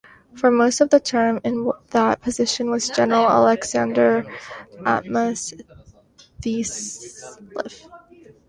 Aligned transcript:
For 0.33 0.49
most 0.49 0.81
of 0.81 0.89
the 0.89 0.99
term, 0.99 1.39
in 1.43 1.71
that 1.91 2.21
position 2.21 2.71
was 2.71 2.89
general 2.89 3.29
Alexander 3.29 4.25
Amatus 4.79 5.53
Thesleff. 6.41 7.87